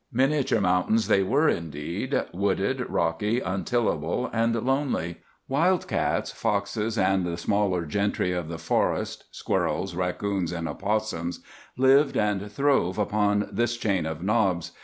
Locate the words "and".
4.33-4.55, 6.97-7.23, 10.51-10.67, 12.17-12.51